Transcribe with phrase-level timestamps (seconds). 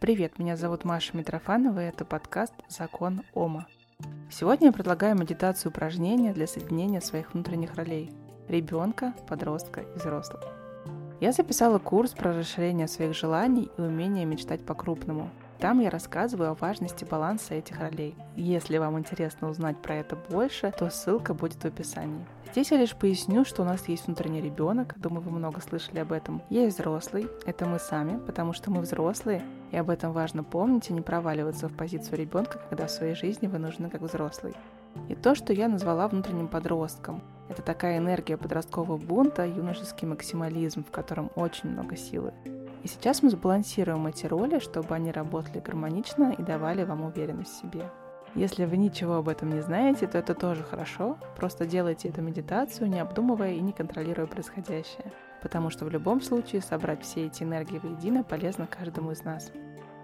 [0.00, 3.66] Привет, меня зовут Маша Митрофанова, и это подкаст «Закон Ома».
[4.30, 8.10] Сегодня я предлагаю медитацию упражнения для соединения своих внутренних ролей–
[8.48, 10.54] ребенка, подростка и взрослого.
[11.20, 15.28] Я записала курс про расширение своих желаний и умение мечтать по-крупному–
[15.60, 18.14] там я рассказываю о важности баланса этих ролей.
[18.34, 22.24] Если вам интересно узнать про это больше, то ссылка будет в описании.
[22.50, 26.12] Здесь я лишь поясню, что у нас есть внутренний ребенок, думаю, вы много слышали об
[26.12, 26.40] этом.
[26.48, 30.92] Есть взрослый, это мы сами, потому что мы взрослые, и об этом важно помнить и
[30.92, 34.54] не проваливаться в позицию ребенка, когда в своей жизни вы нужны как взрослый.
[35.08, 37.22] И то, что я назвала внутренним подростком.
[37.48, 42.32] Это такая энергия подросткового бунта, юношеский максимализм, в котором очень много силы.
[42.82, 47.60] И сейчас мы сбалансируем эти роли, чтобы они работали гармонично и давали вам уверенность в
[47.60, 47.90] себе.
[48.36, 51.18] Если вы ничего об этом не знаете, то это тоже хорошо.
[51.36, 55.12] Просто делайте эту медитацию, не обдумывая и не контролируя происходящее.
[55.42, 59.50] Потому что в любом случае собрать все эти энергии воедино полезно каждому из нас.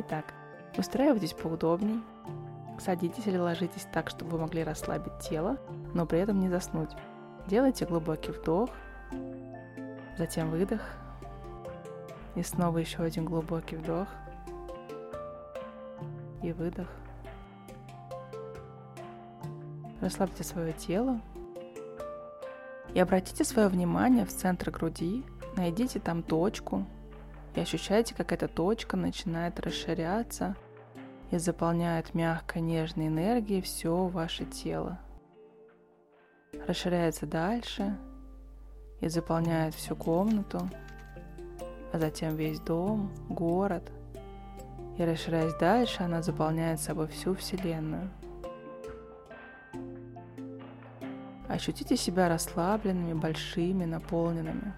[0.00, 0.32] Итак,
[0.76, 2.00] устраивайтесь поудобней,
[2.78, 5.56] садитесь или ложитесь так, чтобы вы могли расслабить тело,
[5.92, 6.90] но при этом не заснуть.
[7.48, 8.70] Делайте глубокий вдох,
[10.16, 10.82] затем выдох,
[12.36, 14.06] и снова еще один глубокий вдох.
[16.44, 16.86] И выдох.
[20.00, 21.20] Расслабьте свое тело.
[22.94, 25.24] И обратите свое внимание в центр груди,
[25.56, 26.86] найдите там точку
[27.58, 30.56] и ощущайте, как эта точка начинает расширяться
[31.30, 34.98] и заполняет мягкой нежной энергией все ваше тело.
[36.66, 37.96] Расширяется дальше
[39.00, 40.68] и заполняет всю комнату–
[41.92, 43.90] а затем весь дом, город.
[44.98, 48.10] И расширяясь дальше, она заполняет собой всю Вселенную.
[51.48, 54.74] Ощутите себя расслабленными, большими, наполненными.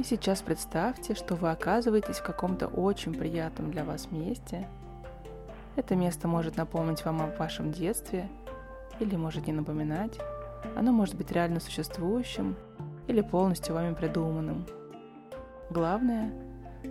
[0.00, 4.66] И сейчас представьте, что вы оказываетесь в каком-то очень приятном для вас месте.
[5.76, 8.26] Это место может напомнить вам о вашем детстве
[8.98, 10.18] или может не напоминать.
[10.74, 12.56] Оно может быть реально существующим
[13.08, 14.64] или полностью вами придуманным.
[15.68, 16.32] Главное,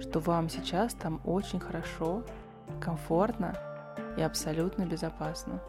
[0.00, 2.24] что вам сейчас там очень хорошо,
[2.80, 3.56] комфортно
[4.16, 5.60] и абсолютно безопасно.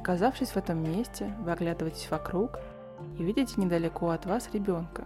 [0.00, 2.58] Оказавшись в этом месте, вы оглядываетесь вокруг
[3.18, 5.04] и видите недалеко от вас ребенка.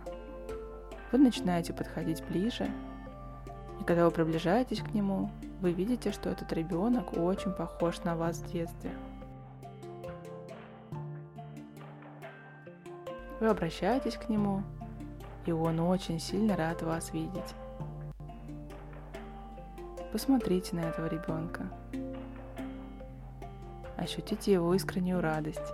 [1.11, 2.71] Вы начинаете подходить ближе,
[3.81, 8.39] и когда вы приближаетесь к нему, вы видите, что этот ребенок очень похож на вас
[8.39, 8.93] в детстве.
[13.41, 14.63] Вы обращаетесь к нему,
[15.45, 17.55] и он очень сильно рад вас видеть.
[20.13, 21.65] Посмотрите на этого ребенка.
[24.05, 25.73] Ощутите его искреннюю радость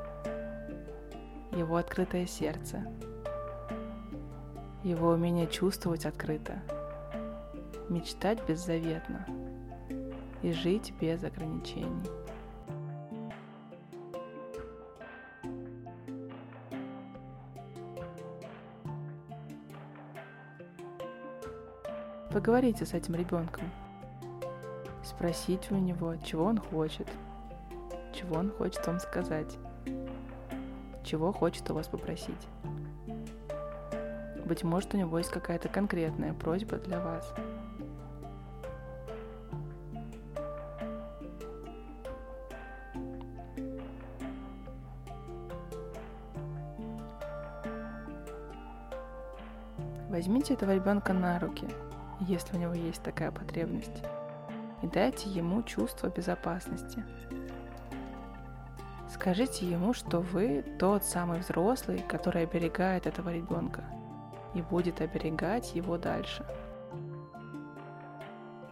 [1.50, 2.86] его открытое сердце,
[4.84, 6.62] его умение чувствовать открыто,
[7.88, 9.26] мечтать беззаветно
[10.42, 12.08] и жить без ограничений.
[22.32, 23.64] Поговорите с этим ребенком.
[25.02, 27.08] Спросите у него, чего он хочет,
[28.30, 29.58] чего он хочет вам сказать
[31.02, 32.46] чего хочет у вас попросить.
[34.44, 37.34] Быть может, у него есть какая-то конкретная просьба для вас.
[50.08, 51.66] Возьмите этого ребенка на руки,
[52.20, 54.04] если у него есть такая потребность,
[54.82, 57.02] и дайте ему чувство безопасности.
[59.12, 63.84] Скажите ему, что вы тот самый взрослый, который оберегает этого ребенка
[64.54, 66.46] и будет оберегать его дальше.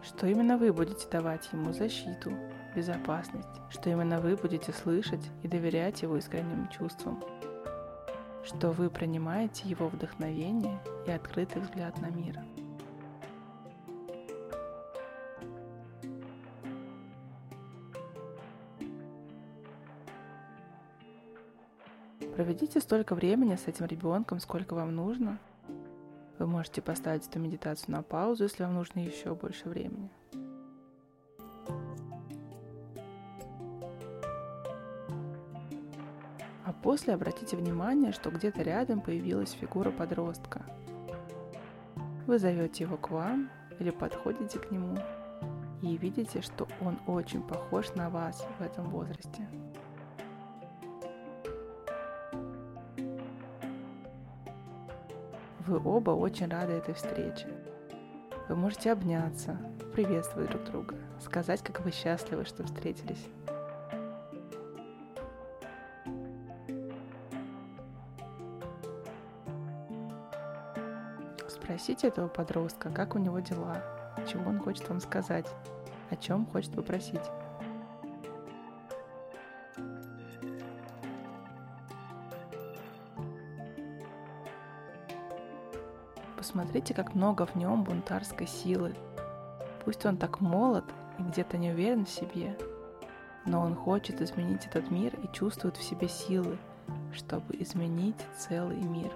[0.01, 2.31] Что именно вы будете давать ему защиту,
[2.73, 7.21] безопасность, что именно вы будете слышать и доверять его искренним чувствам,
[8.45, 12.39] что вы принимаете его вдохновение и открытый взгляд на мир.
[22.39, 25.39] Проведите столько времени с этим ребенком, сколько вам нужно.
[26.37, 30.09] Вы можете поставить эту медитацию на паузу, если вам нужно еще больше времени.
[36.63, 40.61] А после обратите внимание, что где-то рядом появилась фигура подростка.
[42.25, 43.49] Вы зовете его к вам
[43.79, 44.97] или подходите к нему
[45.81, 49.45] и видите, что он очень похож на вас в этом возрасте.
[55.69, 57.47] Вы оба очень рады этой встрече.
[58.47, 59.55] Вы можете обняться,
[59.93, 63.23] приветствовать друг друга, сказать, как вы счастливы, что встретились.
[71.47, 73.83] Спросите этого подростка, как у него дела,
[74.27, 75.45] чего он хочет вам сказать,
[76.09, 77.21] о чем хочет попросить.
[86.49, 88.95] Посмотрите, как много в нем бунтарской силы.
[89.85, 90.83] Пусть он так молод
[91.19, 92.57] и где-то не уверен в себе,
[93.45, 96.57] но он хочет изменить этот мир и чувствует в себе силы,
[97.13, 99.11] чтобы изменить целый мир.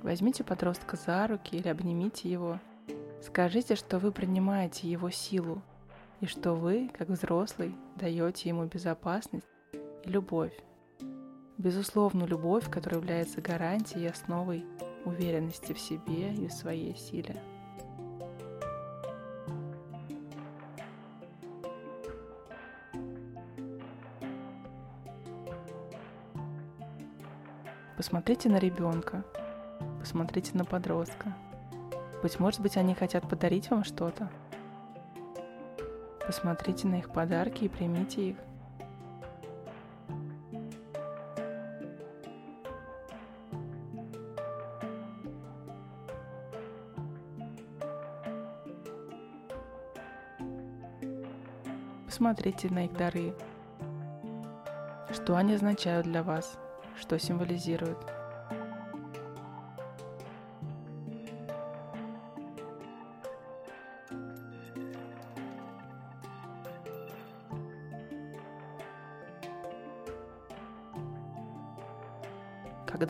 [0.00, 2.60] Возьмите подростка за руки или обнимите его.
[3.26, 5.62] Скажите, что вы принимаете его силу
[6.20, 10.52] и что вы, как взрослый, даете ему безопасность и любовь.
[11.56, 14.66] Безусловную любовь, которая является гарантией и основой
[15.06, 17.42] уверенности в себе и в своей силе.
[27.96, 29.24] Посмотрите на ребенка,
[29.98, 31.34] посмотрите на подростка.
[32.24, 34.30] Быть может быть, они хотят подарить вам что-то.
[36.26, 38.36] Посмотрите на их подарки и примите их.
[52.06, 53.34] Посмотрите на их дары.
[55.12, 56.58] Что они означают для вас?
[56.98, 58.23] Что символизируют?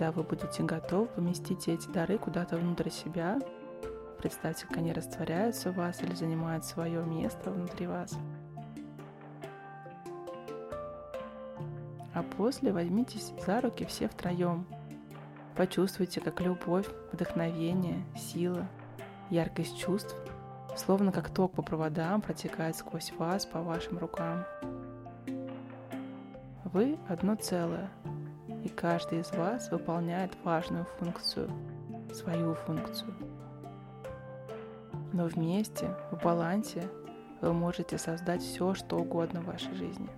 [0.04, 3.38] Когда вы будете готовы, поместите эти дары куда-то внутрь себя.
[4.18, 8.14] Представьте, как они растворяются в вас или занимают свое место внутри вас.
[12.12, 14.66] А после возьмитесь за руки все втроем.
[15.56, 18.68] Почувствуйте, как любовь, вдохновение, сила,
[19.30, 20.14] яркость чувств,
[20.76, 24.44] словно как ток по проводам протекает сквозь вас по вашим рукам.
[26.64, 27.88] Вы одно целое,
[28.64, 31.50] и каждый из вас выполняет важную функцию,
[32.12, 33.14] свою функцию.
[35.12, 36.82] Но вместе, в балансе,
[37.42, 40.08] вы можете создать все, что угодно в вашей жизни.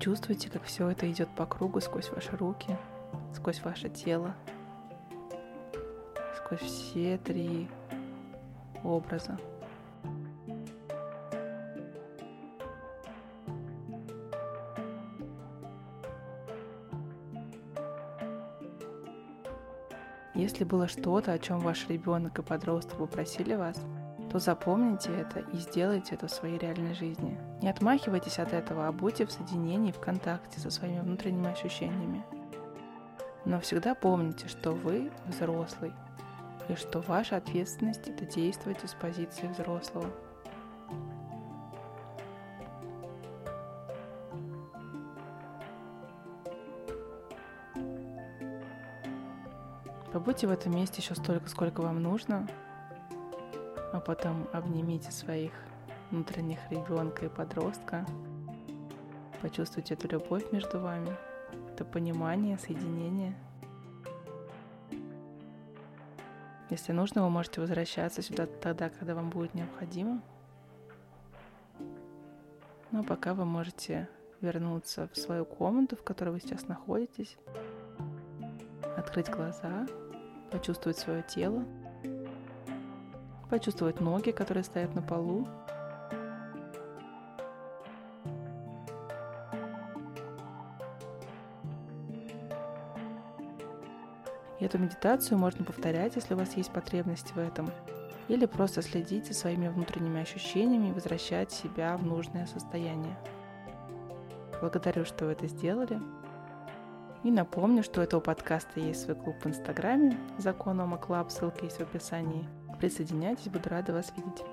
[0.00, 2.76] Чувствуйте, как все это идет по кругу сквозь ваши руки,
[3.34, 4.34] сквозь ваше тело,
[6.46, 7.68] сквозь все три
[8.84, 9.36] образа.
[20.34, 23.80] Если было что-то, о чем ваш ребенок и подросток попросили вас,
[24.30, 27.40] то запомните это и сделайте это в своей реальной жизни.
[27.62, 32.22] Не отмахивайтесь от этого, а будьте в соединении, в контакте со своими внутренними ощущениями.
[33.46, 35.92] Но всегда помните, что вы взрослый,
[36.68, 40.10] и что ваша ответственность– это действовать из позиции взрослого.
[50.12, 52.48] Побудьте в этом месте еще столько, сколько вам нужно,
[53.92, 55.52] а потом обнимите своих
[56.10, 58.06] внутренних ребенка и подростка.
[59.42, 61.14] Почувствуйте эту любовь между вами,
[61.70, 63.36] это понимание, соединение–
[66.68, 70.20] Если нужно, вы можете возвращаться сюда тогда, когда вам будет необходимо.
[72.90, 74.08] Но пока вы можете
[74.40, 77.36] вернуться в свою комнату, в которой вы сейчас находитесь,
[78.96, 79.86] открыть глаза,
[80.50, 81.64] почувствовать свое тело,
[83.48, 85.46] почувствовать ноги, которые стоят на полу,
[94.60, 97.70] И эту медитацию можно повторять, если у вас есть потребность в этом.
[98.28, 103.16] Или просто следить за своими внутренними ощущениями и возвращать себя в нужное состояние.
[104.60, 106.00] Благодарю, что вы это сделали.
[107.22, 111.64] И напомню, что у этого подкаста есть свой клуб в Инстаграме «Закон Ома Club», ссылка
[111.64, 112.48] есть в описании.
[112.78, 114.44] Присоединяйтесь, буду рада вас видеть.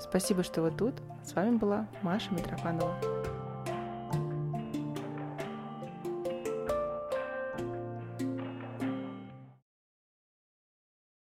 [0.00, 0.94] Спасибо, что вы тут.
[1.24, 3.43] С вами была Маша Митрофанова.